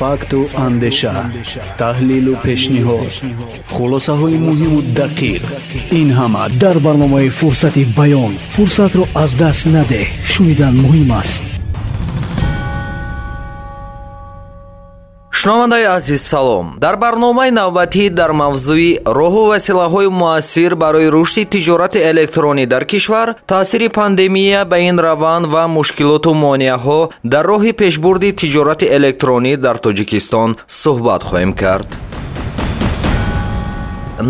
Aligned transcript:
факту 0.00 0.38
андеша 0.66 1.16
таҳлилу 1.82 2.32
пешниҳод. 2.46 3.10
Хулосаҳои 3.74 4.38
муҳиму 4.48 4.80
дақиқ. 5.00 5.42
Ин 6.00 6.08
ҳама 6.18 6.44
дар 6.62 6.76
барномаи 6.86 7.28
фурсати 7.40 7.82
баён. 7.98 8.32
Фурсатро 8.54 9.04
аз 9.22 9.30
даст 9.42 9.64
надеҳ. 9.76 10.06
Шунидан 10.32 10.74
муҳим 10.84 11.10
аст 11.20 11.51
шунавандаи 15.42 15.84
азиз 15.84 16.22
салом. 16.22 16.66
Дар 16.78 16.96
барномаи 16.96 17.50
навбатӣ 17.50 18.10
дар 18.10 18.30
мавзӯи 18.42 18.90
роҳу 19.18 19.42
василаҳои 19.52 20.08
муассир 20.22 20.72
барои 20.82 21.08
рушди 21.16 21.44
тиҷорати 21.54 21.98
электронӣ 22.10 22.64
дар 22.72 22.84
кишвар 22.84 23.28
таъсири 23.52 23.88
пандемия 23.88 24.60
ба 24.70 24.78
ин 24.78 24.96
раванд 25.06 25.46
ва 25.54 25.64
мушкилоту 25.76 26.30
монеаҳо 26.44 27.00
дар 27.32 27.44
роҳи 27.52 27.72
пешбурди 27.82 28.30
тиҷорати 28.40 28.86
электронӣ 28.98 29.52
дар 29.64 29.76
тоҷикистон 29.86 30.50
суҳбат 30.82 31.22
хоҳем 31.28 31.52
кард. 31.62 31.88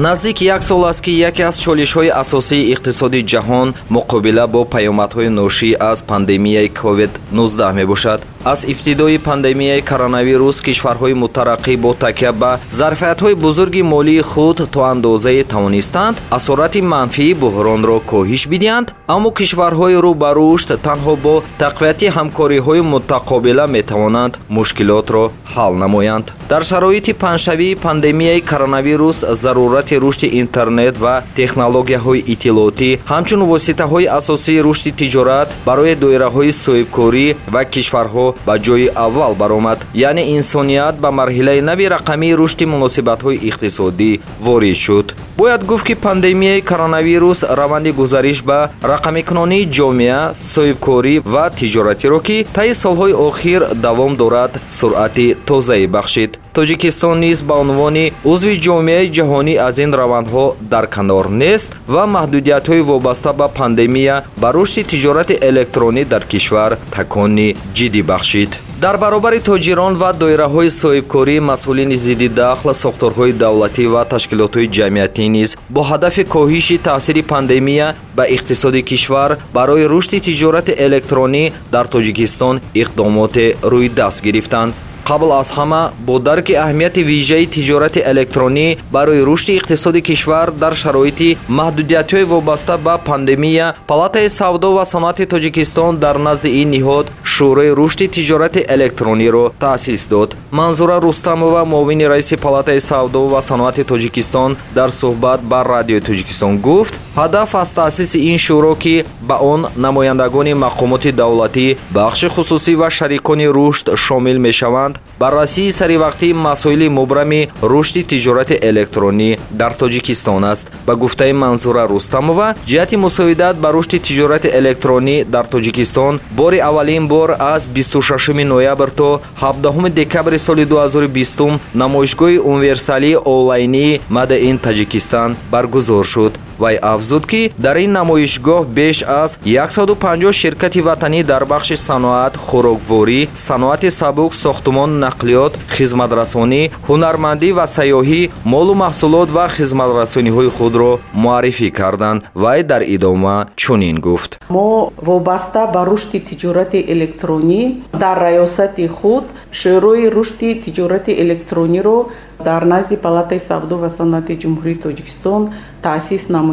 Наздик 0.05 0.41
як 0.41 0.63
сол 0.65 0.83
аст 0.91 1.01
ки 1.05 1.11
яке 1.29 1.43
аз 1.51 1.57
чолишҳои 1.65 2.11
асосии 2.23 2.69
иқтисоди 2.75 3.21
ҷаҳон 3.33 3.69
муқобила 3.97 4.45
бо 4.55 4.61
паёмадҳои 4.75 5.29
ношӣ 5.41 5.71
аз 5.91 5.99
пандемияи 6.11 6.73
covid-19 6.83 7.73
мебошад 7.81 8.21
аз 8.45 8.65
ибтидои 8.65 9.19
пандемияи 9.19 9.83
коронавирус 9.83 10.61
кишварҳои 10.61 11.15
мутараққӣ 11.23 11.77
бо 11.77 11.95
такя 11.95 12.33
ба 12.33 12.59
зарфиятҳои 12.71 13.35
бузурги 13.35 13.83
молии 13.83 14.21
худ 14.21 14.59
то 14.73 14.81
андозае 14.93 15.45
тавонистанд 15.45 16.17
асорати 16.31 16.81
манфии 16.81 17.35
буҳронро 17.43 17.97
коҳиш 18.11 18.43
бидиҳанд 18.53 18.87
аммо 19.15 19.31
кишварҳои 19.39 19.97
рӯ 20.05 20.13
ба 20.23 20.31
рушд 20.39 20.69
танҳо 20.87 21.15
бо 21.25 21.35
тақвияти 21.63 22.07
ҳамкориҳои 22.17 22.83
мутақобила 22.93 23.67
метавонанд 23.77 24.39
мушкилотро 24.57 25.25
ҳал 25.55 25.73
намоянд. 25.85 26.27
Дар 26.49 26.63
шароити 26.71 27.13
панҷшавии 27.13 27.79
пандемияи 27.85 28.41
коронавирус 28.51 29.19
зарурати 29.43 29.97
рушди 30.05 30.29
интернет 30.43 30.95
ва 31.05 31.15
технологияҳои 31.41 32.25
иттилоотӣ 32.33 32.91
ҳамчун 33.13 33.41
воситаҳои 33.53 34.11
асосии 34.19 34.63
рушди 34.67 34.91
тиҷорат 35.01 35.49
барои 35.69 35.95
доираҳои 35.95 36.53
соҳибкорӣ 36.65 37.27
ва 37.55 37.63
кишварҳо 37.75 38.27
ба 38.47 38.55
ҷои 38.59 38.91
аввал 39.07 39.35
баромад. 39.35 39.79
Яъне 39.95 40.25
инсоният 40.37 40.97
ба 41.03 41.11
марҳилаи 41.11 41.61
нави 41.61 41.87
рақамии 41.97 42.37
рушди 42.41 42.65
муносибатҳои 42.75 43.43
иқтисодӣ 43.49 44.21
ворид 44.47 44.77
шуд. 44.85 45.07
Бояд 45.37 45.65
гуфт 45.65 45.87
ки 45.87 45.95
пандемияи 45.95 46.61
коронавирус 46.61 47.43
раванди 47.43 47.91
гузариш 47.91 48.43
ба 48.43 48.71
рақамикунонии 48.83 49.69
ҷомеа 49.77 50.21
соҳибкорӣ 50.55 51.15
ва 51.35 51.45
тиҷоратиро 51.59 52.21
ки 52.27 52.47
таи 52.57 52.73
солҳои 52.83 53.15
охир 53.29 53.61
давом 53.87 54.13
дорад 54.17 54.53
суръати 54.79 55.37
тозае 55.47 55.87
бахшид 55.87 56.39
тоҷикистон 56.55 57.17
низ 57.25 57.39
ба 57.49 57.55
унвони 57.65 58.13
узви 58.33 58.55
ҷомеаи 58.65 59.13
ҷаҳонӣ 59.17 59.55
аз 59.69 59.77
ин 59.85 59.91
равандҳо 60.01 60.47
дар 60.73 60.87
канор 60.95 61.27
нест 61.43 61.71
ва 61.95 62.05
маҳдудиятҳои 62.17 62.83
вобаста 62.91 63.31
ба 63.41 63.47
пандемия 63.59 64.17
ба 64.43 64.49
рушди 64.57 64.83
тиҷорати 64.93 65.35
электронӣ 65.49 66.03
дар 66.13 66.25
кишвар 66.33 66.71
такони 66.97 67.49
ҷиддӣ 67.77 68.03
бахшид. 68.11 68.51
Дар 68.85 68.97
баробари 69.05 69.41
тоҷирон 69.51 69.95
ва 70.03 70.11
доираҳои 70.23 70.71
соҳибкорӣ 70.83 71.37
масъулини 71.51 71.97
зидди 72.05 72.29
дахл 72.41 72.67
сохторҳои 72.85 73.33
давлатӣ 73.43 73.85
ва 73.95 74.03
ташкилотҳои 74.13 74.73
ҷамъиятӣ 74.77 75.25
низ 75.37 75.51
бо 75.75 75.83
ҳадафи 75.91 76.23
коҳиши 76.35 76.77
таъсири 76.89 77.23
пандемия 77.33 77.89
ба 78.17 78.25
иқтисоди 78.37 78.83
кишвар 78.91 79.31
барои 79.57 79.85
рушди 79.93 80.19
тиҷорати 80.27 80.73
электронӣ 80.87 81.45
дар 81.75 81.87
тоҷикистон 81.95 82.55
иқдомоте 82.83 83.47
рӯйдаст 83.73 84.21
гирифтанд 84.27 84.73
қабл 85.09 85.31
аз 85.41 85.49
ҳама 85.57 85.83
бо 86.07 86.19
дарки 86.19 86.53
аҳамияти 86.65 87.03
вижаи 87.13 87.47
тиҷорати 87.47 88.01
электронӣ 88.13 88.67
барои 88.93 89.23
рушди 89.29 89.53
иқтисоди 89.61 90.01
кишвар 90.09 90.51
дар 90.63 90.75
шароити 90.83 91.37
маҳдудиятҳои 91.49 92.25
вобаста 92.25 92.75
ба 92.87 92.95
пандемия 93.09 93.75
палатаи 93.87 94.29
савдо 94.29 94.69
ва 94.77 94.85
саноати 94.85 95.25
тоҷикистон 95.27 95.93
дар 96.05 96.17
назди 96.27 96.51
ин 96.61 96.69
ниҳод 96.77 97.07
шӯрои 97.35 97.71
рушди 97.79 98.07
тиҷорати 98.17 98.61
электрониро 98.75 99.45
таъсис 99.65 100.09
дод. 100.09 100.37
Манзура 100.53 100.97
рустамова 101.01 101.65
муовини 101.65 102.07
раиси 102.09 102.37
палатаи 102.37 102.81
савдо 102.81 103.21
ва 103.33 103.43
саноати 103.43 103.85
тоҷикистон 103.85 104.57
дар 104.75 104.91
суҳбат 105.01 105.41
ба 105.51 105.65
радиои 105.65 106.01
тоҷикистон 106.09 106.53
гуфт. 106.59 106.95
Ҳадаф 107.17 107.51
аз 107.63 107.71
таъсиси 107.75 108.19
ин 108.31 108.39
шӯро 108.45 108.75
ки 108.83 109.05
ба 109.29 109.37
он 109.53 109.61
намояндагони 109.77 110.55
мақомоти 110.67 111.11
давлатӣ 111.21 111.67
бахши 111.97 112.29
хусусӣ 112.35 112.73
ва 112.81 112.89
шарикони 112.99 113.47
рушд 113.57 113.87
шомил 114.05 114.39
мешаванд 114.39 114.92
доранд 114.93 115.13
баррасии 115.19 115.71
саривақтии 115.71 116.33
масоили 116.33 116.89
мубрами 116.89 117.49
рушди 117.63 118.03
тиҷорати 118.03 118.59
электронӣ 118.63 119.39
дар 119.51 119.73
тоҷикистон 119.73 120.45
аст. 120.45 120.73
Ба 120.87 120.95
гуфтаи 120.97 121.33
манзура 121.33 121.89
рустамова 121.89 122.55
ҷиҳати 122.67 122.97
мусоидат 122.97 123.57
ба 123.57 123.73
рушди 123.73 123.99
тиҷорати 123.99 124.49
электронӣ 124.49 125.25
дар 125.25 125.47
тоҷикистон 125.47 126.21
бори 126.37 126.59
аввалин 126.59 127.09
бор 127.09 127.31
аз 127.39 127.67
26 127.67 128.45
ноябр 128.45 128.91
то 128.91 129.21
17 129.41 129.91
декабри 129.91 130.39
соли 130.39 130.65
2020 130.67 131.59
намоишгоҳи 131.75 132.39
универсалии 132.39 133.17
онлайнии 133.25 134.01
мадаин 134.09 134.59
таҷикистан 134.59 135.37
баргузор 135.53 136.05
шуд 136.05 136.33
вай 136.63 136.77
афзуд 136.95 137.25
ки 137.31 137.43
дар 137.65 137.77
ин 137.85 137.93
намоишгоҳ 137.99 138.63
беш 138.79 138.99
аз 139.23 139.31
150 139.45 140.33
ширкати 140.41 140.81
ватанӣ 140.89 141.21
дар 141.33 141.45
бахши 141.53 141.77
саноат 141.89 142.35
хӯрокворӣ 142.47 143.21
саноати 143.49 143.91
сабук 144.01 144.33
сохтумон 144.45 144.91
нақлиёт 145.05 145.53
хизматрасонӣ 145.77 146.63
ҳунармандӣ 146.89 147.49
ва 147.59 147.67
сайёҳӣ 147.77 148.23
молу 148.53 148.75
маҳсулот 148.85 149.29
ва 149.37 149.47
хизматрасониҳои 149.57 150.51
худро 150.57 150.91
муаррифӣ 151.23 151.69
карданд 151.79 152.21
вай 152.43 152.61
дар 152.71 152.83
идома 152.97 153.37
чунин 153.63 153.97
гуфт. 154.07 154.31
Мо 154.55 154.93
вобаста 155.09 155.63
ба 155.75 155.81
рушди 155.91 156.19
тиҷорати 156.29 156.79
электронӣ 156.95 157.63
дар 158.03 158.17
раёсати 158.27 158.87
худ 158.97 159.25
шӯрои 159.61 160.07
рушди 160.17 160.51
тиҷорати 160.65 161.13
электрониро 161.23 161.99
дар 162.45 162.63
назди 162.65 162.97
палатаи 162.97 163.39
савдо 163.39 163.77
ва 163.79 163.91
санъати 163.91 164.39
ҷумҳурии 164.43 164.83
тоҷикистон 164.85 165.43
таъсис 165.83 166.29
намудем 166.29 166.52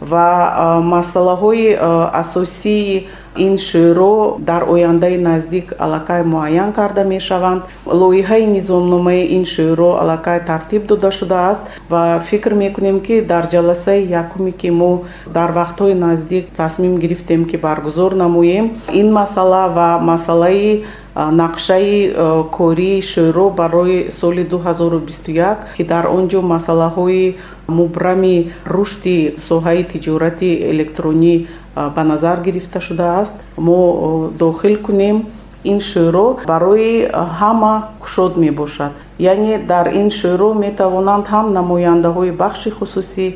ва 0.00 0.80
масъалаҳои 0.80 1.74
асосии 2.12 3.06
ин 3.38 3.56
шӯро 3.58 4.38
дар 4.38 4.62
ояндаи 4.68 5.16
наздик 5.18 5.72
аллакай 5.78 6.22
муайян 6.22 6.72
карда 6.72 7.04
мешаванд. 7.04 7.62
Лоиҳаи 7.86 8.46
низомномаи 8.46 9.22
ин 9.36 9.44
шӯро 9.44 9.90
аллакай 10.00 10.40
тартиб 10.40 10.86
дода 10.86 11.10
шудааст 11.10 11.62
ва 11.90 12.20
фикр 12.28 12.52
мекунем 12.54 13.00
ки 13.00 13.20
дар 13.20 13.44
ҷаласаи 13.46 14.06
якуме 14.22 14.52
ки 14.52 14.70
мо 14.70 15.02
дар 15.26 15.50
вақтҳои 15.52 15.94
наздик 15.94 16.44
тасмим 16.56 16.98
гирифтем 16.98 17.44
ки 17.44 17.56
баргузор 17.56 18.12
намоем. 18.14 18.66
Ин 18.92 19.12
масъала 19.12 19.68
ва 19.68 19.98
масъалаи 20.02 20.84
нақшаи 21.16 22.14
кории 22.50 23.02
шӯро 23.02 23.50
барои 23.50 24.10
соли 24.10 24.44
2021 24.44 25.56
ки 25.76 25.84
дар 25.84 26.06
он 26.06 26.28
ҷо 26.28 26.40
масъалаҳои 26.42 27.34
мубрами 27.68 28.52
рушди 28.66 29.34
соҳаи 29.48 29.82
тиҷорати 29.92 30.50
электронӣ 30.72 31.34
ба 31.76 32.02
назар 32.04 32.40
гирифта 32.46 32.80
шудааст. 32.80 33.34
Мо 33.56 34.30
дохил 34.38 34.76
кунем 34.86 35.26
ин 35.64 35.80
шӯро 35.80 36.26
барои 36.46 37.08
ҳама 37.40 37.74
кушод 38.02 38.32
мебошад. 38.36 38.92
Яъне 39.18 39.58
дар 39.58 39.86
ин 40.00 40.08
шӯро 40.18 40.48
метавонанд 40.64 41.24
ҳам 41.32 41.46
намояндаҳои 41.58 42.30
бахши 42.42 42.70
хусусӣ 42.70 43.26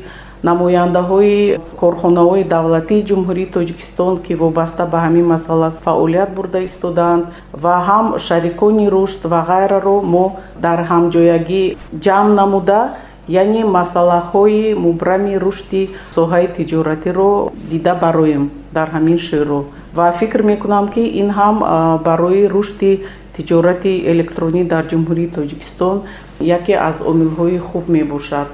намояндаҳои 0.49 1.57
корхонаҳои 1.81 2.43
давлатии 2.55 3.05
ҷумҳурии 3.09 3.51
тоҷикистон 3.55 4.13
ки 4.25 4.33
вобаста 4.41 4.83
ба 4.91 4.97
ҳамин 5.05 5.25
масъала 5.33 5.69
фаъолият 5.85 6.29
бурда 6.37 6.59
истодаанд 6.69 7.23
ва 7.63 7.75
ҳам 7.87 8.07
шарикони 8.27 8.87
рушд 8.95 9.21
ва 9.31 9.39
ғайраро 9.51 9.97
мо 10.13 10.25
дар 10.65 10.79
ҳамҷоягӣ 10.91 11.63
ҷамъ 12.05 12.29
намуда 12.39 12.81
яъне 13.39 13.63
масъалаҳои 13.77 14.75
мубрами 14.85 15.33
рушди 15.43 15.83
соҳаи 16.17 16.47
тиҷоратиро 16.57 17.31
дида 17.71 17.93
бароем 18.03 18.43
дар 18.75 18.87
ҳамин 18.95 19.19
шӯро 19.27 19.59
ва 19.97 20.07
фикр 20.19 20.41
мекунам 20.51 20.85
ки 20.93 21.03
ин 21.21 21.29
ҳам 21.37 21.55
барои 22.07 22.43
рушди 22.55 22.91
тиҷорати 23.35 23.93
электронӣ 24.11 24.61
дар 24.73 24.83
ҷумҳурии 24.91 25.33
тоҷикистон 25.37 25.97
яке 26.57 26.73
аз 26.89 26.97
омилҳои 27.11 27.57
хуб 27.67 27.85
мебошад 27.97 28.47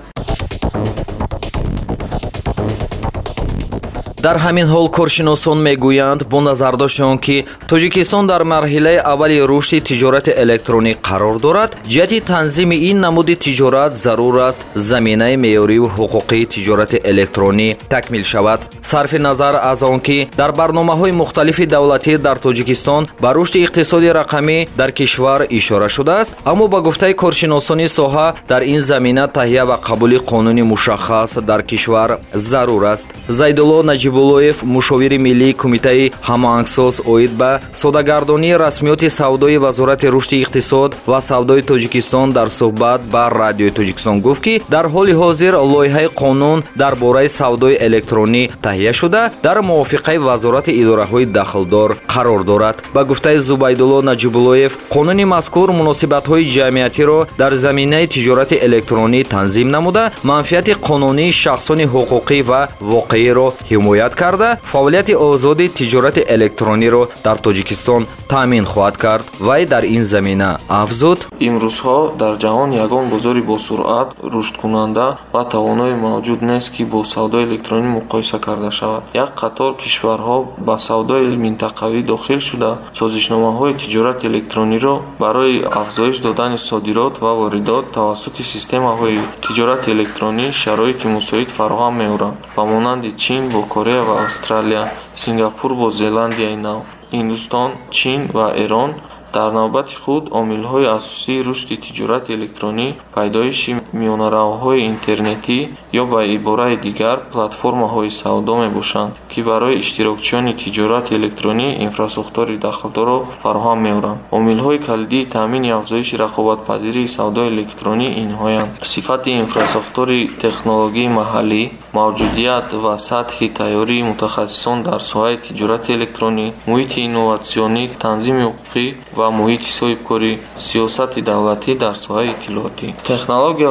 дар 4.25 4.37
ҳамин 4.45 4.67
ҳол 4.73 4.87
коршиносон 4.97 5.57
мегӯянд 5.67 6.21
бо 6.31 6.39
назардошти 6.41 7.01
он 7.11 7.17
ки 7.25 7.45
тоҷикистон 7.71 8.23
дар 8.31 8.41
марҳилаи 8.53 9.03
аввали 9.11 9.37
рушди 9.51 9.79
тиҷорати 9.89 10.31
электронӣ 10.43 10.93
қарор 11.07 11.37
дорад. 11.45 11.71
Ҷиҳати 11.93 12.17
танзими 12.31 12.77
ин 12.89 12.97
намуди 13.05 13.35
тиҷорат 13.45 13.91
зарур 14.05 14.35
аст. 14.49 14.61
Заминаи 14.89 15.35
меъёриву 15.43 15.87
ҳуқуқии 15.97 16.49
тиҷорати 16.53 16.97
электронӣ 17.11 17.69
такмил 17.93 18.23
шавад. 18.23 18.59
Сарфи 18.81 19.19
назар 19.27 19.55
аз 19.71 19.83
он 19.83 19.99
ки 20.07 20.17
дар 20.37 20.51
барномаҳои 20.59 21.17
мухталифи 21.21 21.65
давлатӣ 21.65 22.17
дар 22.17 22.37
тоҷикистон 22.45 23.07
ба 23.23 23.29
рушди 23.35 23.59
иқтисоди 23.65 24.09
рақамӣ 24.19 24.57
дар 24.79 24.91
кишвар 24.99 25.41
ишора 25.49 25.89
шудааст. 25.89 26.31
Аммо 26.51 26.65
ба 26.67 26.79
гуфтаи 26.87 27.13
коршиносони 27.13 27.87
соҳа 27.97 28.27
дар 28.51 28.61
ин 28.73 28.81
замина 28.81 29.25
таҳия 29.37 29.63
ва 29.69 29.77
қабули 29.87 30.17
қонуни 30.29 30.63
мушаххас 30.71 31.31
дар 31.49 31.61
кишвар 31.69 32.09
зарур 32.33 32.83
аст. 32.83 33.07
Зайдулло 33.27 33.83
наҷибуллоев 34.07 34.63
мушовири 34.63 35.18
миллии 35.18 35.54
кумитаи 35.54 36.12
ҳамоангсоз 36.30 37.01
оид 37.06 37.31
ба 37.31 37.59
содагардонии 37.74 38.54
расмиёти 38.65 39.09
савдои 39.09 39.57
вазорати 39.57 40.07
рушди 40.07 40.44
иқтисод 40.44 40.92
ва 41.07 41.21
савдои 41.21 41.62
тоҷикистон 41.62 42.31
дар 42.31 42.48
суҳбат 42.59 43.01
ба 43.13 43.30
радиои 43.30 43.71
тоҷикистон 43.77 44.21
гуфт 44.21 44.42
ки 44.45 44.62
дар 44.69 44.86
ҳоли 44.94 45.13
ҳозир 45.21 45.54
лоиҳаи 45.74 46.07
қонун 46.21 46.59
дар 46.81 46.95
бораи 46.95 47.30
савдои 47.39 47.80
электронӣ 47.88 48.44
таҳия 48.65 48.94
шуда 49.00 49.21
дар 49.44 49.57
мувофиқаи 49.69 50.18
вазорати 50.18 50.71
идораҳои 50.81 51.25
дахлдор 51.38 51.89
қарор 52.13 52.44
дорад. 52.51 52.75
Ба 52.95 53.01
гуфтаи 53.10 53.38
зубайдулло 53.50 54.00
наҷибуллоев 54.10 54.71
қонуни 54.94 55.25
мазкур 55.36 55.69
муносибатҳои 55.80 56.50
ҷамъиятиро 56.56 57.19
дар 57.42 57.51
заминаи 57.63 58.07
тиҷорати 58.15 58.56
электронӣ 58.68 59.21
танзим 59.33 59.68
намуда 59.75 60.03
манфиати 60.24 60.74
қонунии 60.88 61.31
шахсони 61.44 61.86
ҳуқуқӣ 61.94 62.39
ва 62.50 62.62
воқеиро 62.94 63.48
ҳимоят 63.97 64.15
карда 64.15 64.57
фаъолияти 64.63 65.15
озоди 65.15 65.67
тиҷорати 65.79 66.21
электрониро 66.35 67.03
дар 67.25 67.38
тоҷикистон 67.45 68.01
таъмин 68.31 68.65
хоҳад 68.71 68.95
кард 68.97 69.25
вай 69.47 69.65
дар 69.65 69.83
ин 69.83 70.03
замина. 70.03 70.49
Афзуд? 70.83 71.19
Имрӯзҳо 71.47 71.99
дар 72.21 72.33
ҷаҳон 72.44 72.71
ягон 72.85 73.05
бозори 73.13 73.41
босуръат 73.51 74.09
рушдкунанда 74.33 75.07
ва 75.33 75.44
тавоное 75.53 75.95
мавҷуд 76.07 76.39
нест 76.49 76.69
ки 76.75 76.83
бо 76.91 76.99
савдои 77.13 77.44
электронӣ 77.49 77.88
муқоиса 77.97 78.38
карда 78.45 78.71
шавад. 78.79 79.03
Як 79.23 79.31
қатор 79.41 79.71
кишварҳо 79.81 80.38
ба 80.67 80.75
савдои 80.88 81.38
минтақавӣ 81.45 82.00
дохил 82.11 82.39
шуда. 82.50 82.71
Созишномаҳои 83.00 83.77
тиҷорати 83.81 84.23
электрониро 84.31 84.95
барои 85.23 85.65
афзоиш 85.81 86.17
додани 86.25 86.57
содирот 86.69 87.13
ва 87.23 87.31
воридот 87.41 87.85
тавассути 87.97 88.43
системаҳои 88.53 89.19
тиҷорати 89.45 89.88
электронӣ 89.95 90.45
шароити 90.61 91.07
мусоид 91.15 91.50
фароҳам 91.57 91.93
меоранд. 92.01 92.38
Ба 92.55 92.63
монанди 92.73 93.09
чин 93.23 93.43
бо 93.53 93.61
корея 93.88 94.04
ва 94.04 94.24
австралия 94.24 94.92
сингапур 95.13 95.74
бо 95.75 95.92
зеландияи 95.92 96.56
нав 96.56 96.80
ҳиндустон 97.12 97.72
чин 97.89 98.28
ва 98.34 98.48
эрон 98.63 98.92
дар 99.34 99.51
навбати 99.60 99.95
худ 99.95 100.24
омилҳои 100.39 100.92
асосии 100.98 101.44
рушди 101.48 101.75
тиҷорати 101.86 102.34
электронӣ 102.38 102.88
пайдоиши 103.16 103.74
миёнаравҳои 103.94 104.86
интернетӣ 104.92 105.60
ё 106.01 106.04
ба 106.12 106.19
ибораи 106.38 106.75
дигар 106.88 107.18
платформаҳои 107.34 108.12
савдо 108.22 108.54
мебошанд 108.63 109.12
ки 109.31 109.39
барои 109.50 109.80
иштирокчиёни 109.84 110.54
тиҷорати 110.62 111.12
электронӣ 111.19 111.68
инфраструктураи 111.86 112.57
дахлдорро 112.66 113.18
фароҳам 113.44 113.80
меоранд. 113.88 114.19
Омилҳои 114.38 114.80
калидии 114.88 115.30
таъмини 115.36 115.69
афзоиши 115.80 116.16
рақобатпазирии 116.25 117.07
савдои 117.18 117.50
электронӣ 117.54 118.07
инҳоянд 118.24 118.69
сифати 118.94 119.31
инфраструктураи 119.44 120.30
технологии 120.44 121.10
маҳаллӣ 121.19 121.63
мавҷудият 122.00 122.68
ва 122.84 122.94
сатҳи 123.10 123.48
тайёрии 123.60 124.07
мутахассисон 124.10 124.78
дар 124.88 125.00
соҳаи 125.12 125.38
тиҷорати 125.45 125.89
электронӣ 125.98 126.48
муҳити 126.69 127.00
инноватсионӣ 127.07 127.84
танзими 128.04 128.44
ҳуқуқӣ 128.50 128.86
ва 129.19 129.28
муҳити 129.39 129.69
соҳибкорӣ 129.80 130.31
сиёсати 130.68 131.19
давлатӣ 131.30 131.72
дар 131.84 131.95
соҳаи 132.06 132.30
иттилоотӣ 132.34 132.88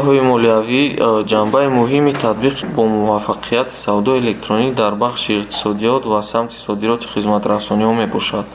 технологияҳои 0.07 0.31
молиявӣ 0.33 0.83
э, 0.89 1.25
ҷанбаи 1.31 1.69
муҳими 1.79 2.13
татбиқ 2.25 2.57
бо 2.77 2.83
муваффақияти 2.97 3.75
савдои 3.85 4.19
электронӣ 4.23 4.69
дар 4.81 4.95
бахши 4.95 5.31
иқтисодиёт 5.41 6.03
ва 6.13 6.21
самти 6.23 6.57
содироти 6.67 7.07
хизматрасониҳо 7.15 7.95
мебошад 8.03 8.47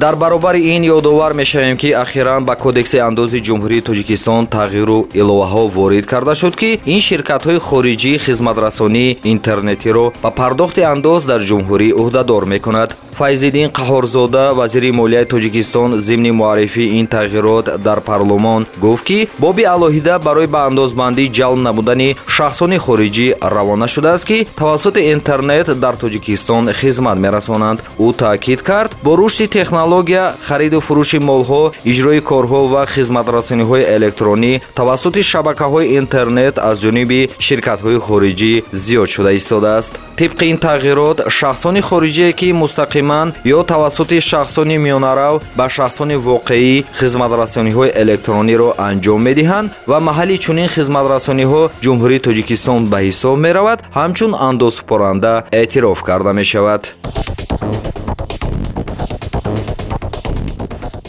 дар 0.00 0.16
баробари 0.16 0.60
ин 0.74 0.82
ёдовар 0.82 1.34
мешавем 1.34 1.76
ки 1.76 1.92
ахиран 1.92 2.44
ба 2.44 2.54
кодекси 2.56 2.98
андози 3.08 3.40
ҷумҳурии 3.46 3.84
тоҷикистон 3.88 4.46
тағйиру 4.56 4.98
иловаҳо 5.20 5.62
ворид 5.76 6.06
карда 6.12 6.34
шуд 6.34 6.54
ки 6.60 6.70
ин 6.94 7.00
ширкатҳои 7.08 7.58
хориҷии 7.68 8.18
хизматрасонии 8.24 9.16
интернетиро 9.34 10.06
ба 10.22 10.30
пардохти 10.30 10.82
андоз 10.94 11.20
дар 11.30 11.40
ҷумҳурӣ 11.48 11.88
ӯҳдадор 12.02 12.42
мекунад. 12.54 12.90
Файзиддин 13.18 13.68
қаҳорзода 13.78 14.44
вазири 14.58 14.90
молияи 15.00 15.26
тоҷикистон 15.32 15.90
зимни 16.06 16.30
муаррифии 16.30 16.92
ин 16.98 17.06
тағйирот 17.06 17.66
дар 17.86 18.00
парлумон 18.00 18.66
гуфт 18.84 19.04
ки 19.08 19.28
боби 19.38 19.64
алоҳида 19.74 20.14
барои 20.26 20.46
ба 20.54 20.60
андозбандӣ 20.68 21.24
ҷалб 21.38 21.58
намудани 21.66 22.16
шахсони 22.36 22.78
хориҷӣ 22.84 23.26
равона 23.54 23.86
шудааст 23.94 24.24
ки 24.28 24.46
тавассути 24.60 25.00
интернет 25.14 25.66
дар 25.84 25.94
тоҷикистон 26.02 26.64
хизмат 26.80 27.18
мерасонанд. 27.24 27.78
Ӯ 28.06 28.08
таъкид 28.22 28.60
кард 28.62 28.90
бо 29.04 29.10
рушди 29.18 29.46
технология 29.90 30.34
хариду 30.48 30.80
фурӯши 30.80 31.18
молҳо 31.30 31.62
иҷрои 31.90 32.20
корҳо 32.30 32.60
ва 32.72 32.82
хизматрасониҳои 32.94 33.88
электронӣ 33.96 34.52
тавассути 34.78 35.22
шабакаҳои 35.30 35.90
интернет 36.00 36.54
аз 36.68 36.76
ҷониби 36.84 37.20
ширкатҳои 37.46 37.98
хориҷӣ 38.06 38.54
зиёд 38.84 39.08
шуда 39.14 39.32
истодааст. 39.40 39.92
Тибқи 40.18 40.44
ин 40.52 40.58
тағйирот 40.66 41.18
шахсони 41.38 41.80
хориҷие 41.88 42.30
ки 42.40 42.48
мустақиман 42.62 43.08
ман 43.10 43.34
ё 43.56 43.60
тавассути 43.72 44.20
шахсони 44.30 44.76
миёнарав 44.84 45.34
ба 45.58 45.66
шахсони 45.76 46.16
воқеӣ 46.28 46.84
хизматрасониҳои 46.98 47.94
электрониро 48.02 48.68
анҷом 48.88 49.20
медиҳанд 49.28 49.68
ва 49.90 49.98
маҳалли 50.08 50.36
чунин 50.44 50.68
хизматрасониҳо 50.74 51.62
ҷумҳурии 51.84 52.24
тоҷикистон 52.26 52.80
ба 52.92 52.98
ҳисоб 53.06 53.36
меравад 53.46 53.78
ҳамчун 53.98 54.32
андозсупоранда 54.48 55.32
эътироф 55.60 55.98
карда 56.08 56.32
мешавад 56.40 56.82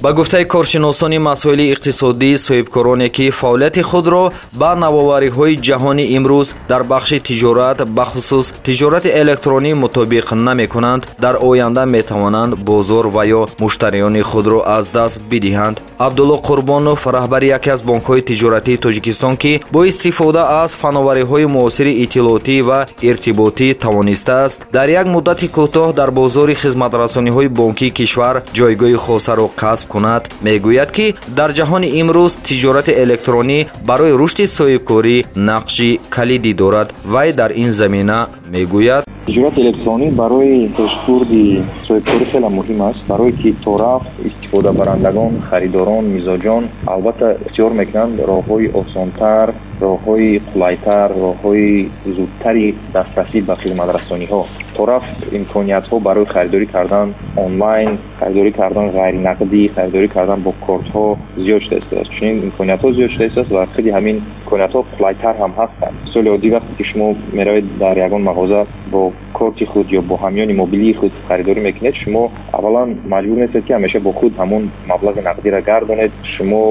ба 0.01 0.13
гуфтаи 0.13 0.45
коршиносони 0.45 1.18
масоили 1.18 1.65
иқтисодӣ 1.74 2.31
соҳибкороне 2.45 3.09
ки 3.15 3.25
фаъолияти 3.39 3.81
худро 3.89 4.24
ба 4.62 4.71
навовариҳои 4.83 5.59
ҷаҳонӣ 5.68 6.06
имрӯз 6.18 6.48
дар 6.71 6.83
бахши 6.92 7.18
тиҷорат 7.27 7.77
бахусус 7.98 8.45
тиҷорати 8.68 9.09
электронӣ 9.21 9.71
мутобиқ 9.83 10.27
намекунанд 10.48 11.01
дар 11.24 11.36
оянда 11.50 11.83
метавонанд 11.95 12.51
бозор 12.69 13.06
ва 13.15 13.24
ё 13.39 13.42
муштариёни 13.63 14.21
худро 14.30 14.59
аз 14.77 14.86
даст 14.98 15.15
бидиҳанд. 15.31 15.75
Абдулло 16.06 16.38
қурбонов 16.48 17.00
раҳбари 17.18 17.48
яке 17.57 17.69
аз 17.75 17.81
бонкҳои 17.89 18.25
тиҷоратии 18.30 18.81
тоҷикистон 18.86 19.33
ки 19.42 19.62
бо 19.74 19.80
истифода 19.92 20.44
аз 20.63 20.71
фановариҳои 20.81 21.45
муосири 21.56 21.94
иттилоотӣ 22.03 22.57
ва 22.68 22.80
иртиботӣ 23.09 23.68
тавонистааст 23.83 24.57
дар 24.75 24.88
як 25.01 25.06
муддати 25.15 25.48
кӯтоҳ 25.57 25.94
дар 26.00 26.09
бозори 26.19 26.56
хизматрасониҳои 26.62 27.53
бонкии 27.59 27.95
кишвар 28.00 28.36
ҷойгоҳи 28.58 28.98
хосаро 29.05 29.48
касб 29.62 29.90
кунад 29.93 30.24
мегӯяд 30.45 30.89
ки 30.98 31.07
дар 31.39 31.50
ҷаҳони 31.57 31.89
имрӯз 32.01 32.31
тиҷорати 32.48 32.91
электронӣ 33.03 33.60
барои 33.89 34.13
рушди 34.21 34.45
соҳибкорӣ 34.57 35.17
нақши 35.50 35.89
калидӣ 36.15 36.53
дорад. 36.62 36.88
Вай 37.13 37.29
дар 37.39 37.51
ин 37.63 37.71
замина 37.79 38.19
мегӯяд? 38.53 39.03
Тиҷорати 39.27 39.60
электронӣ 39.65 40.07
барои 40.21 40.57
пешбурди 40.77 41.45
соҳибкорӣ 41.88 42.25
хеле 42.31 42.50
муҳим 42.57 42.79
аст. 42.89 43.01
Барое 43.12 43.31
ки 43.41 43.50
тораф 43.65 44.03
истифодабарандагон 44.29 45.33
харидорон 45.50 46.05
мизоҷон 46.15 46.63
албатта 46.93 47.27
ихтиёр 47.45 47.71
мекунанд 47.81 48.15
роҳҳои 48.31 48.67
осонтар 48.81 49.48
роҳҳои 49.86 50.31
қулайтар 50.51 51.10
роҳҳои 51.25 51.71
зудтари 52.17 52.67
дастрасӣ 52.95 53.39
ба 53.48 53.55
хизматрасониҳо 53.62 54.41
тораф 54.81 55.03
имкониятҳо 55.38 55.95
барои 56.07 56.31
харидорӣ 56.33 56.67
кардан 56.75 57.07
онлайн 57.45 57.89
харидорӣ 58.19 58.51
кардан 58.59 58.88
ғайринақдӣ 58.97 59.61
харидорӣ 59.75 60.07
кардан 60.15 60.39
бо 60.45 60.51
кортҳо 60.65 61.05
зиёд 61.45 61.61
шуда 61.65 61.77
истодааст 61.81 62.11
чунин 62.15 62.35
имкониятҳо 62.47 62.88
зиёд 62.97 63.11
шуда 63.13 63.25
истодааст 63.27 63.51
ва 63.57 63.63
хеле 63.75 63.91
ҳамин 63.97 64.17
имкониятҳо 64.41 64.79
қулайтар 64.93 65.35
ҳам 65.41 65.51
ҳастанд. 65.59 65.95
Мисоли 66.05 66.29
оддӣ 66.35 66.50
вақте 66.55 66.73
ки 66.77 66.83
шумо 66.89 67.07
меравед 67.38 67.65
дар 67.83 67.95
ягон 68.07 68.23
мағоза 68.29 68.61
бо 68.93 69.01
корти 69.38 69.65
худ 69.71 69.88
ё 70.00 70.01
бо 70.09 70.15
ҳамёни 70.25 70.53
мобилии 70.61 70.93
худ 71.00 71.13
харидорӣ 71.27 71.61
мекунед 71.67 71.95
шумо 72.03 72.23
аввалан 72.57 72.89
маҷбур 73.13 73.38
нестед 73.43 73.63
ки 73.65 73.71
ҳамеша 73.77 74.00
бо 74.00 74.11
худ 74.19 74.33
ҳамон 74.41 74.63
маблағи 74.91 75.21
нақдиро 75.29 75.59
гардонед. 75.69 76.11
Шумо 76.35 76.61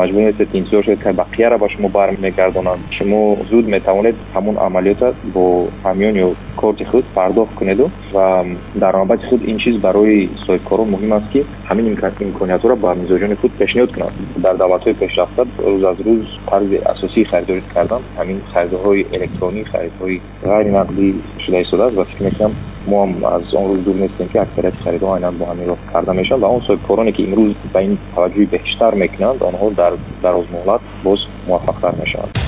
маҷбур 0.00 0.22
нестед 0.28 0.48
ки 0.50 0.56
интизор 0.60 0.82
шудед 0.84 1.00
ки 1.04 1.10
бақияро 1.22 1.56
ба 1.62 1.68
шумо 1.74 1.88
бармегардонанд. 1.88 2.82
Шумо 2.96 3.20
зуд 3.50 3.66
метавонед 3.74 4.16
ҳамон 4.34 4.56
амалиёта 4.66 5.08
бо 5.34 5.44
ҳамён 5.84 6.14
ё 6.26 6.28
корти 6.60 6.84
худ 6.90 7.04
пардохт 7.14 7.57
кунеду 7.58 7.90
ва 8.12 8.44
дар 8.74 8.94
навбати 8.96 9.26
худ 9.28 9.40
ин 9.50 9.58
чиз 9.58 9.76
барои 9.86 10.30
соҳибкорон 10.46 10.88
муҳим 10.94 11.12
аст 11.18 11.28
ки 11.32 11.40
ҳамин 11.68 11.86
имкониятҳоро 12.26 12.76
ба 12.84 12.94
мизоҷони 12.94 13.34
худ 13.40 13.52
пешниҳод 13.60 13.90
кунад. 13.94 14.12
Дар 14.36 14.54
давлатҳои 14.62 14.94
пешрафта 15.02 15.42
рӯз 15.72 15.84
аз 15.90 15.98
рӯз 16.06 16.22
тарзи 16.50 16.76
асосии 16.92 17.24
харидорӣ 17.30 17.62
кардан 17.74 18.02
ҳамин 18.18 18.38
харидорҳои 18.52 19.06
электронӣ 19.16 19.62
харидҳои 19.72 20.20
ғайринақдӣ 20.50 21.06
шуда 21.44 21.58
истодааст 21.60 21.96
ва 21.96 22.04
фикр 22.10 22.22
мекунам 22.28 22.52
мо 22.90 22.96
ҳам 23.02 23.12
аз 23.36 23.54
он 23.60 23.64
рӯз 23.70 23.80
дур 23.86 23.96
нестем 24.04 24.28
ки 24.32 24.38
аксарияти 24.38 24.82
харидҳо 24.84 25.08
айнан 25.14 25.34
бо 25.38 25.44
ҳамин 25.50 25.66
роҳ 25.70 25.80
карда 25.92 26.12
мешаванд. 26.20 26.42
Ва 26.44 26.48
он 26.56 26.60
соҳибкороне 26.68 27.12
ки 27.16 27.22
имрӯз 27.26 27.52
ба 27.74 27.80
ин 27.86 27.98
таваҷҷӯҳи 28.14 28.46
бештар 28.54 28.92
мекунанд 29.02 29.38
онҳо 29.48 29.66
дар 29.80 29.92
дарозмуҳлат 30.24 30.82
боз 31.06 31.20
муваффақтар 31.48 31.94
мешаванд 32.02 32.47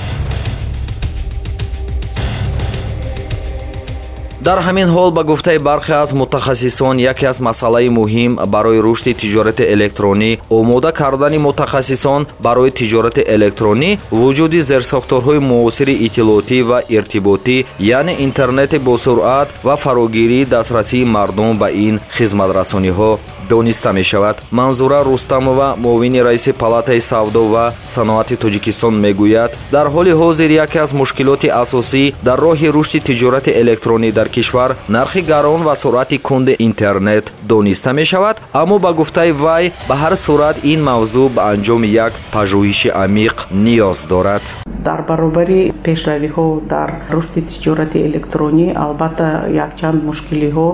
дар 4.47 4.59
ҳамин 4.67 4.89
ҳол 4.95 5.09
ба 5.17 5.23
гуфтаи 5.23 5.59
бархе 5.67 5.93
аз 6.03 6.13
мутахассисон 6.13 6.95
яке 7.11 7.25
аз 7.31 7.39
масъалаи 7.47 7.89
муҳим 7.99 8.31
барои 8.53 8.79
рушди 8.85 9.13
тиҷорати 9.21 9.63
электронӣ 9.73 10.31
омода 10.59 10.91
кардани 10.99 11.37
мутахассисон 11.47 12.21
барои 12.45 12.71
тиҷорати 12.79 13.21
электронӣ 13.35 13.89
вуҷуди 14.21 14.59
зерсохторҳои 14.71 15.39
муосири 15.51 15.95
иттилоотӣ 16.05 16.57
ва 16.69 16.79
иртиботӣ 16.97 17.57
яъне 17.97 18.13
интернети 18.27 18.77
босуръат 18.89 19.47
ва 19.67 19.75
фарогирии 19.83 20.49
дастрасии 20.55 21.09
мардум 21.15 21.51
ба 21.61 21.67
ин 21.87 21.95
хизматрасониҳо 22.17 23.11
дониста 23.53 23.91
мешавад. 23.99 24.37
Манзура 24.51 24.99
рустамова 25.03 25.75
муовини 25.83 26.21
раиси 26.27 26.51
палатаи 26.61 27.01
савдо 27.01 27.43
ва 27.53 27.65
саноати 27.95 28.35
тоҷикистон 28.43 28.95
мегӯяд. 29.03 29.51
Дар 29.75 29.87
ҳоли 29.93 30.13
ҳозир 30.21 30.49
яке 30.65 30.79
аз 30.85 30.91
мушкилоти 31.01 31.49
асосӣ 31.63 32.03
дар 32.27 32.39
роҳи 32.45 32.67
рушди 32.75 32.99
тиҷорати 33.07 33.51
электронӣ 33.61 34.09
дар 34.17 34.27
кишвар 34.35 34.71
нархи 34.95 35.21
гарон 35.31 35.61
ва 35.67 35.75
суръати 35.83 36.17
кунди 36.27 36.53
интернет 36.67 37.25
дониста 37.53 37.91
мешавад 37.93 38.35
аммо 38.61 38.79
ба 38.79 38.91
гуфтаи 38.99 39.31
вай 39.43 39.65
ба 39.89 39.95
ҳар 40.01 40.13
сурат 40.25 40.57
ин 40.73 40.79
мавзӯъ 40.89 41.25
ба 41.35 41.41
анҷоми 41.53 41.89
як 42.05 42.13
пажӯҳиши 42.33 42.89
амиқ 43.05 43.35
ниёз 43.65 43.99
дорад 44.11 44.45
дар 44.87 44.99
баробари 45.09 45.73
пешравиҳо 45.85 46.47
дар 46.73 46.89
рушди 47.13 47.41
тиҷорати 47.41 47.97
электронӣ 48.07 48.67
албатта 48.85 49.27
якчанд 49.65 49.99
мушкилиҳо 50.09 50.69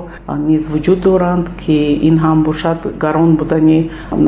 низ 0.49 0.63
вуҷуд 0.73 0.99
доранд 1.07 1.45
ки 1.61 1.77
ин 2.09 2.15
ҳам 2.23 2.43
бошад 2.43 2.79
гарон 3.03 3.31
будани 3.39 3.79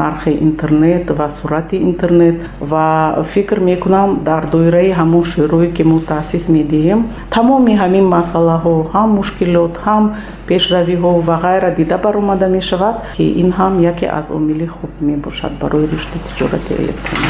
нархи 0.01 0.31
интернет 0.47 1.05
ва 1.17 1.27
суръати 1.29 1.77
интернет. 1.89 2.37
Ва 2.61 3.23
фикр 3.23 3.59
мекунам 3.59 4.09
дар 4.29 4.43
доираи 4.51 4.91
ҳамон 4.99 5.23
шӯрое 5.31 5.69
ки 5.75 5.83
мо 5.83 5.99
таъсис 5.99 6.43
медиҳем 6.55 6.99
тамоми 7.35 7.73
ҳамин 7.81 8.05
масъалаҳо 8.15 8.75
ҳам 8.93 9.09
мушкилот 9.19 9.73
ҳам 9.85 10.03
пешравиҳо 10.49 11.11
ва 11.27 11.35
ғайра 11.45 11.69
дида 11.79 11.97
баромада 12.05 12.47
мешавад 12.57 12.95
ки 13.15 13.25
ин 13.41 13.49
ҳам 13.59 13.73
яке 13.91 14.05
аз 14.19 14.25
омили 14.37 14.67
хуб 14.75 14.91
мебошад 15.09 15.51
барои 15.61 15.85
рушди 15.93 16.17
тиҷорати 16.27 16.73
электронӣ. 16.83 17.29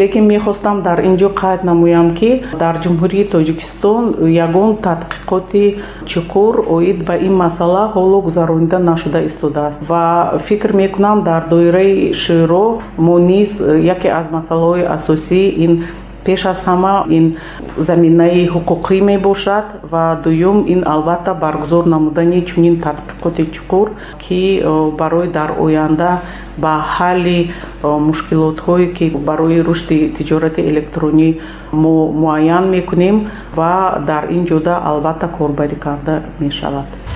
Лекин 0.00 0.24
мехостам 0.34 0.76
дар 0.82 0.98
ин 1.08 1.14
ҷо 1.20 1.28
қайд 1.42 1.60
намоям 1.78 2.14
ки 2.14 2.42
дар 2.58 2.74
ҷумҳурии 2.82 3.24
тоҷикистон 3.34 4.04
ягон 4.46 4.70
тадқиқоти 4.86 5.64
чуқур 6.12 6.54
оид 6.76 6.98
ба 7.06 7.14
ин 7.26 7.34
масъала 7.44 7.84
ҳоло 7.94 8.18
гузаронида 8.26 8.78
нашуда 8.78 9.20
истодааст. 9.28 9.80
Ва 9.88 10.38
фикр 10.48 10.72
мекунам 10.72 11.22
дар 11.22 11.42
доираи 11.48 12.12
шӯро 12.22 12.66
мо 12.98 13.18
низ 13.18 13.50
яке 13.94 14.08
аз 14.20 14.26
масъалаҳои 14.36 14.84
асосӣ 14.96 15.42
ин 15.64 15.72
пеш 16.28 16.44
аз 16.52 16.60
ҳама 16.68 16.94
ин 17.18 17.26
заминаи 17.88 18.42
ҳуқуқӣ 18.54 18.96
мебошад 19.10 19.66
ва 19.92 20.04
дуюм 20.24 20.58
ин 20.74 20.80
албатта 20.94 21.32
баргузор 21.44 21.84
намудани 21.94 22.40
чунин 22.50 22.74
тадқиқоти 22.84 23.44
чуқур 23.54 23.86
ки 24.22 24.40
барои 25.00 25.28
дар 25.38 25.50
оянда 25.64 26.10
ба 26.62 26.72
ҳалли 26.94 27.40
мушкилотҳое 28.08 28.86
ки 28.96 29.06
барои 29.28 29.58
рушди 29.68 29.98
тиҷорати 30.16 30.60
электронӣ 30.70 31.28
мо 31.82 31.94
муайян 32.22 32.64
мекунем 32.76 33.16
ва 33.58 33.72
дар 34.10 34.22
ин 34.36 34.42
ҷода 34.50 34.74
албатта 34.90 35.26
корбарӣ 35.38 35.76
карда 35.84 36.14
мешавад 36.40 37.07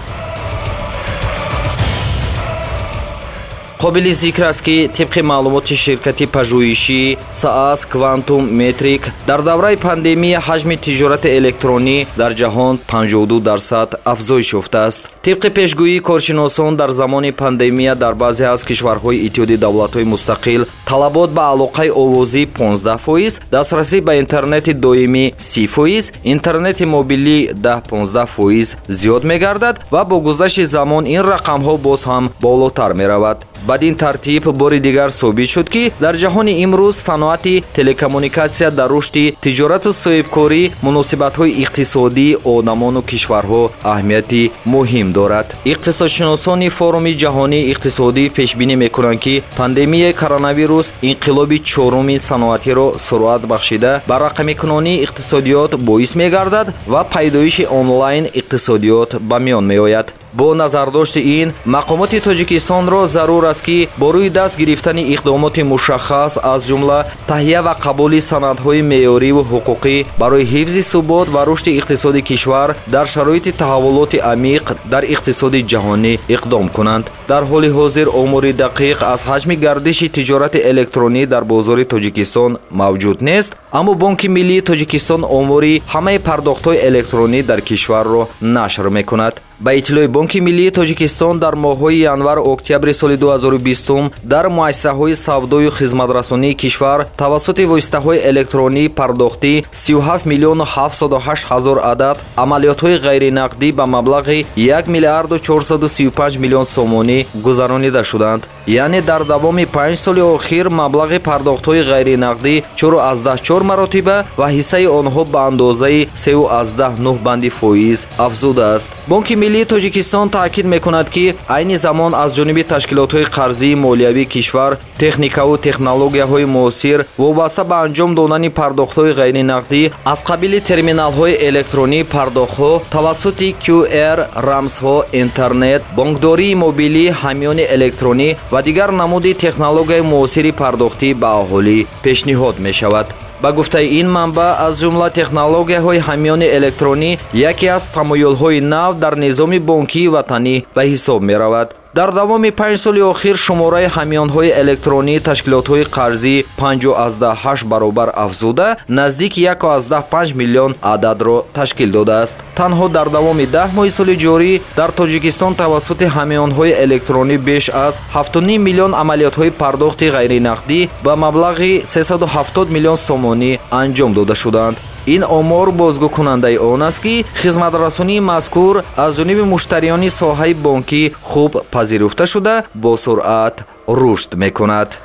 қобили 3.82 4.12
зикр 4.14 4.42
аст 4.42 4.62
ки 4.62 4.88
тибқи 4.96 5.22
маълумоти 5.22 5.76
ширкати 5.76 6.26
пажӯҳишӣ 6.34 7.16
саас 7.40 7.80
квантум 7.92 8.42
метрик 8.60 9.02
дар 9.26 9.40
давраи 9.42 9.76
пандемия 9.76 10.38
ҳаҷми 10.48 10.76
тиҷорати 10.84 11.28
электронӣ 11.38 12.06
дар 12.20 12.32
ҷаҳон 12.40 12.74
52 12.90 13.40
дарсад 13.48 13.88
афзоиш 14.12 14.48
ёфтааст 14.60 15.02
тибқи 15.22 15.50
пешгӯии 15.50 16.00
коршиносон 16.00 16.76
дар 16.76 16.90
замони 16.90 17.30
пандемия 17.32 17.94
дар 17.94 18.14
баъзе 18.14 18.44
аз 18.44 18.64
кишварҳои 18.64 19.22
иттиҳоди 19.26 19.56
давлатҳои 19.56 20.10
мустақил 20.14 20.66
талабот 20.90 21.30
ба 21.30 21.42
алоқаи 21.54 21.90
овозӣ 22.02 22.46
15 22.46 22.98
фоиз 22.98 23.40
дастрасӣ 23.52 24.00
ба 24.00 24.12
интернети 24.22 24.72
доимӣ 24.72 25.24
30 25.38 25.66
фоиз 25.66 26.12
интернети 26.24 26.84
мобилӣ 26.84 27.38
10-15 27.54 28.26
фоиз 28.26 28.76
зиёд 28.88 29.22
мегардад 29.24 29.76
ва 29.92 30.04
бо 30.04 30.20
гузашти 30.20 30.64
замон 30.64 31.04
ин 31.06 31.22
рақамҳо 31.32 31.74
боз 31.78 32.00
ҳам 32.04 32.24
болотар 32.40 32.92
меравад. 32.92 33.38
Бадин 33.66 33.94
тартиб 33.94 34.44
бори 34.48 34.80
дигар 34.80 35.10
собит 35.10 35.48
шуд 35.48 35.68
ки 35.70 35.92
дар 36.00 36.14
ҷаҳони 36.16 36.64
имрӯз 36.64 36.96
саноати 37.08 37.64
телекоммуникатсия 37.76 38.70
дар 38.70 38.88
рушди 38.90 39.34
тиҷорату 39.44 39.90
соҳибкорӣ 40.02 40.62
муносибатҳои 40.86 41.56
иқтисодии 41.62 42.38
одамону 42.54 43.02
кишварҳо 43.10 43.62
аҳамияти 43.92 44.50
муҳим 44.74 45.11
дорад. 45.12 45.56
Иқтисодшиносони 45.72 46.68
форуми 46.78 47.12
ҷаҳонии 47.22 47.68
иқтисодӣ 47.72 48.24
пешбинӣ 48.36 48.76
мекунанд 48.84 49.20
ки 49.24 49.42
пандемияи 49.56 50.12
коронавирус 50.20 50.86
инқилоби 51.10 51.58
чоруми 51.70 52.16
саноатиро 52.28 52.86
суръат 53.06 53.42
бахшида 53.52 53.92
ба 54.08 54.16
рақамикунонии 54.26 55.02
иқтисодиёт 55.04 55.72
боис 55.88 56.12
мегардад 56.14 56.68
ва 56.92 57.02
пайдоиши 57.12 57.64
онлайн 57.80 58.24
иқтисодиёт 58.40 59.10
ба 59.20 59.36
миён 59.38 59.64
меояд 59.72 60.14
бо 60.32 60.54
назардошти 60.54 61.20
ин 61.40 61.52
мақомоти 61.66 62.18
тоҷикистонро 62.20 63.06
зарур 63.06 63.44
аст 63.44 63.62
ки 63.62 63.88
бо 63.98 64.12
рӯи 64.14 64.30
даст 64.30 64.56
гирифтани 64.58 65.02
иқдомоти 65.14 65.62
мушаххас 65.62 66.38
аз 66.42 66.60
ҷумла 66.68 66.98
таҳия 67.30 67.60
ва 67.66 67.74
қабули 67.84 68.20
санадҳои 68.30 68.82
меъёриву 68.90 69.42
ҳуқуқӣ 69.52 69.96
барои 70.18 70.44
ҳифзи 70.54 70.82
субот 70.92 71.28
ва 71.34 71.42
рушди 71.46 71.70
иқтисоди 71.80 72.22
кишвар 72.22 72.68
дар 72.94 73.06
шароити 73.14 73.52
таҳаввулоти 73.60 74.18
амиқ 74.32 74.64
дар 74.92 75.04
иқтисоди 75.14 75.60
ҷаҳонӣ 75.72 76.12
иқдом 76.34 76.66
кунанд. 76.76 77.04
Дар 77.28 77.42
ҳоли 77.50 77.68
ҳозир 77.78 78.08
омури 78.22 78.52
дақиқ 78.64 78.98
аз 79.14 79.20
ҳаҷми 79.30 79.56
гардиши 79.64 80.06
тиҷорати 80.16 80.58
электронӣ 80.70 81.22
дар 81.32 81.44
бозори 81.52 81.84
тоҷикистон 81.92 82.52
мавҷуд 82.80 83.18
нест 83.30 83.50
аммо 83.78 83.92
бонки 84.02 84.28
миллии 84.36 84.66
тоҷикистон 84.70 85.22
омури 85.40 85.82
ҳамаи 85.94 86.18
пардохтҳои 86.28 86.82
электронӣ 86.88 87.40
дар 87.50 87.60
кишварро 87.68 88.22
нашр 88.56 88.86
мекунад 88.98 89.34
ба 89.62 89.74
иттилои 89.74 90.06
бонки 90.06 90.40
миллии 90.40 90.70
тоҷикистон 90.70 91.38
дар 91.38 91.54
моҳҳои 91.54 92.02
январ 92.12 92.38
октябри 92.52 92.94
соли 92.94 93.16
2020 93.16 94.10
дар 94.24 94.46
муассисаҳои 94.48 95.14
савдою 95.14 95.70
хизматрасонии 95.70 96.54
кишвар 96.54 97.06
тавассути 97.16 97.64
воситаҳои 97.72 98.22
электронии 98.30 98.88
пардохтӣ 98.88 99.64
37 99.72 100.26
миллиону 100.26 100.64
78 100.64 101.44
ҳазор 101.50 101.78
адад 101.92 102.16
амалиётҳои 102.36 102.96
ғайринақдӣ 103.06 103.68
ба 103.78 103.84
маблағи 103.86 104.46
1 104.56 104.88
миллиарду 104.88 105.38
435 105.38 106.38
миллион 106.38 106.64
сомонӣ 106.64 107.26
гузаронида 107.34 108.04
шуданд. 108.04 108.42
Яъне 108.66 109.00
дар 109.02 109.24
давоми 109.24 109.64
панҷ 109.66 109.96
соли 109.98 110.20
охир 110.20 110.66
маблағи 110.66 111.18
пардохтҳои 111.28 111.82
ғайринақдӣ 111.92 112.54
чору 112.78 112.98
аздаҳ 113.10 113.38
чор 113.46 113.62
маротиба 113.62 114.16
ва 114.38 114.46
ҳиссаи 114.56 114.86
онҳо 115.00 115.22
ба 115.32 115.40
андозаи 115.50 116.08
сеу 116.24 116.42
аздаҳ 116.60 116.92
нӯҳ 117.04 117.16
банди 117.26 117.50
фоиз 117.58 118.00
афзудааст 118.26 118.90
бонки 119.10 119.34
миллии 119.52 119.64
тоҷикистон 119.64 120.28
таъкид 120.30 120.66
мекунад 120.66 121.10
ки 121.10 121.34
айни 121.48 121.76
замон 121.76 122.12
аз 122.14 122.30
ҷониби 122.36 122.64
ташкилотҳои 122.72 123.30
қарзии 123.36 123.80
молиявии 123.86 124.30
кишвар 124.34 124.78
техникаву 124.98 125.56
технологияҳои 125.66 126.44
муосир 126.56 126.98
вобаста 127.18 127.64
ба 127.70 127.76
анҷом 127.84 128.10
додани 128.14 128.50
пардохтҳои 128.58 129.16
ғайринақдӣ 129.20 129.82
аз 130.12 130.20
қабили 130.28 130.58
терминалҳои 130.70 131.38
электронии 131.48 132.08
пардохтҳо 132.14 132.72
тавассути 132.96 133.48
qr 133.64 134.18
рамзҳо 134.48 134.96
интернет 135.22 135.82
бонкдории 135.98 136.58
мобилӣ 136.64 137.06
ҳамёни 137.22 137.64
электронӣ 137.76 138.28
ва 138.52 138.60
дигар 138.68 138.90
намуди 139.02 139.32
технологияи 139.44 140.08
муосири 140.12 140.52
пардохтӣ 140.60 141.08
ба 141.22 141.30
аҳолӣ 141.40 141.78
пешниҳод 142.04 142.56
мешавад 142.66 143.06
ба 143.42 143.52
гуфтаи 143.52 143.86
ин 144.00 144.08
манбаъ 144.16 144.52
аз 144.66 144.74
ҷумла 144.80 145.08
технологияҳои 145.18 146.04
ҳамёни 146.08 146.46
электронӣ 146.58 147.10
яке 147.50 147.66
аз 147.76 147.84
тамоюлҳои 147.96 148.60
нав 148.74 148.92
дар 149.02 149.14
низоми 149.24 149.58
бонкии 149.68 150.12
ватанӣ 150.14 150.56
ба 150.74 150.82
ҳисоб 150.90 151.20
меравад 151.30 151.68
дар 151.94 152.10
давоми 152.12 152.50
панҷ 152.50 152.76
соли 152.84 153.02
охир 153.12 153.36
шумораи 153.36 153.86
ҳамёнҳои 153.96 154.50
электронии 154.62 155.20
ташкилотҳои 155.28 155.84
қарзӣ 155.96 156.36
58 156.56 157.64
баробар 157.72 158.08
афзуда 158.16 158.76
наздики 158.88 159.40
15 159.40 160.34
миллион 160.34 160.74
ададро 160.82 161.44
ташкил 161.52 161.90
додааст. 161.92 162.36
Танҳо 162.56 162.88
дар 162.88 163.08
давоми 163.16 163.46
даҳ 163.56 163.68
моҳи 163.76 163.90
соли 163.98 164.16
ҷорӣ 164.24 164.52
дар 164.76 164.90
тоҷикистон 165.00 165.52
тавассути 165.62 166.06
ҳамёнҳои 166.16 166.72
электронӣ 166.84 167.36
беш 167.48 167.64
аз 167.86 167.94
7 168.14 168.58
миллион 168.66 168.92
амалиётҳои 169.02 169.50
пардохти 169.60 170.06
ғайринақдӣ 170.16 170.88
ба 171.04 171.12
маблағи 171.24 171.72
370 171.86 172.68
миллион 172.74 172.96
сомонӣ 172.96 173.52
анҷом 173.70 174.10
дода 174.18 174.34
шуданд 174.34 174.76
ин 175.06 175.24
омор 175.24 175.70
бозгӯкунандаи 175.70 176.58
он 176.58 176.82
аст 176.82 177.00
ки 177.02 177.24
хизматрасонии 177.34 178.20
мазкур 178.20 178.84
аз 178.96 179.16
ҷониби 179.18 179.42
муштариёни 179.52 180.10
соҳаи 180.10 180.54
бонкӣ 180.54 181.12
хуб 181.22 181.52
пазируфта 181.70 182.26
шуда 182.26 182.64
бо 182.74 182.96
суръат 182.96 183.64
рушд 183.88 184.34
мекунад 184.34 184.98